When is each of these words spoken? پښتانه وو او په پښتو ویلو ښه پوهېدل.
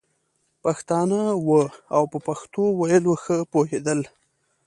پښتانه 0.63 1.21
وو 1.47 1.61
او 1.95 2.03
په 2.11 2.17
پښتو 2.27 2.63
ویلو 2.79 3.13
ښه 3.23 3.37
پوهېدل. 3.51 3.99